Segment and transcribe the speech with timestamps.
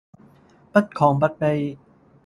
[0.71, 1.77] 不亢不卑